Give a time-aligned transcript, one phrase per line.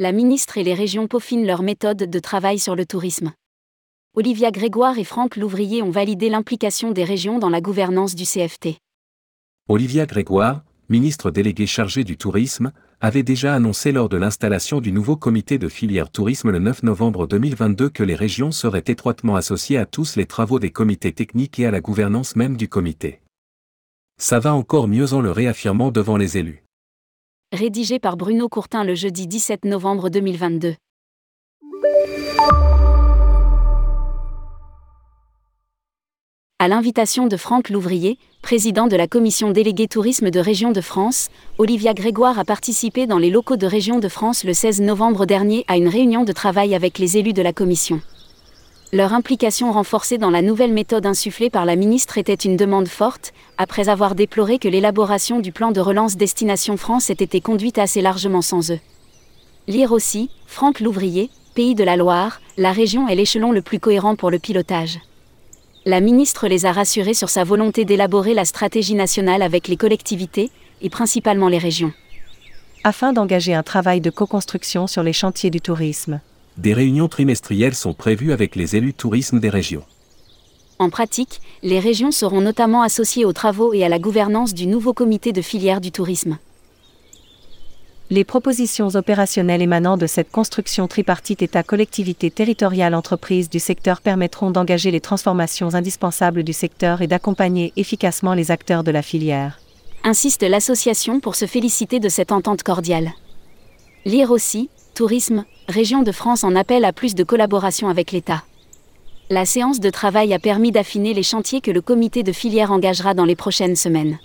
[0.00, 3.32] la ministre et les régions peaufinent leur méthode de travail sur le tourisme.
[4.14, 8.78] Olivia Grégoire et Franck Louvrier ont validé l'implication des régions dans la gouvernance du CFT.
[9.68, 15.16] Olivia Grégoire, ministre déléguée chargée du tourisme, avait déjà annoncé lors de l'installation du nouveau
[15.16, 19.86] comité de filière tourisme le 9 novembre 2022 que les régions seraient étroitement associées à
[19.86, 23.20] tous les travaux des comités techniques et à la gouvernance même du comité.
[24.18, 26.63] Ça va encore mieux en le réaffirmant devant les élus.
[27.54, 30.74] Rédigé par Bruno Courtin le jeudi 17 novembre 2022.
[36.58, 41.28] À l'invitation de Franck Louvrier, président de la commission déléguée tourisme de Région de France,
[41.58, 45.64] Olivia Grégoire a participé dans les locaux de Région de France le 16 novembre dernier
[45.68, 48.00] à une réunion de travail avec les élus de la commission.
[48.94, 53.34] Leur implication renforcée dans la nouvelle méthode insufflée par la ministre était une demande forte,
[53.58, 58.00] après avoir déploré que l'élaboration du plan de relance Destination France ait été conduite assez
[58.00, 58.80] largement sans eux.
[59.66, 64.16] Lire aussi, Franck Louvrier, Pays de la Loire, la région est l'échelon le plus cohérent
[64.16, 65.00] pour le pilotage
[65.86, 70.50] la ministre les a rassurés sur sa volonté d'élaborer la stratégie nationale avec les collectivités,
[70.80, 71.92] et principalement les régions.
[72.84, 76.20] Afin d'engager un travail de co-construction sur les chantiers du tourisme.
[76.56, 79.84] Des réunions trimestrielles sont prévues avec les élus tourisme des régions.
[80.78, 84.92] En pratique, les régions seront notamment associées aux travaux et à la gouvernance du nouveau
[84.92, 86.38] comité de filière du tourisme.
[88.10, 94.90] Les propositions opérationnelles émanant de cette construction tripartite État-collectivité territoriale entreprise du secteur permettront d'engager
[94.90, 99.58] les transformations indispensables du secteur et d'accompagner efficacement les acteurs de la filière.
[100.04, 103.12] Insiste l'association pour se féliciter de cette entente cordiale.
[104.04, 108.44] Lire aussi, Tourisme, Région de France en appelle à plus de collaboration avec l'État.
[109.30, 113.14] La séance de travail a permis d'affiner les chantiers que le comité de filière engagera
[113.14, 114.18] dans les prochaines semaines.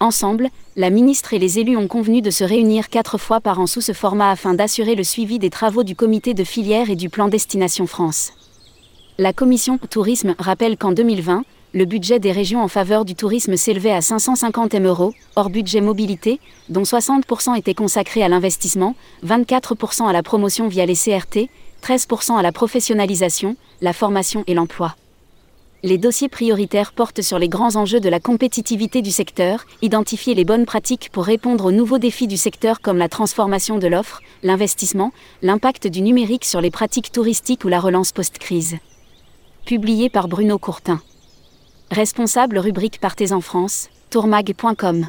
[0.00, 3.66] Ensemble, la ministre et les élus ont convenu de se réunir quatre fois par an
[3.66, 7.08] sous ce format afin d'assurer le suivi des travaux du comité de filière et du
[7.08, 8.34] plan Destination France.
[9.16, 13.92] La commission Tourisme rappelle qu'en 2020, le budget des régions en faveur du tourisme s'élevait
[13.92, 18.94] à 550 M euros, hors budget mobilité, dont 60% étaient consacrés à l'investissement,
[19.24, 21.48] 24% à la promotion via les CRT,
[21.82, 24.96] 13% à la professionnalisation, la formation et l'emploi
[25.82, 30.44] les dossiers prioritaires portent sur les grands enjeux de la compétitivité du secteur, identifier les
[30.44, 35.12] bonnes pratiques pour répondre aux nouveaux défis du secteur comme la transformation de l'offre, l'investissement,
[35.42, 38.76] l'impact du numérique sur les pratiques touristiques ou la relance post-crise.
[39.64, 41.00] Publié par Bruno Courtin.
[41.90, 45.08] Responsable rubrique Partez en France, tourmag.com.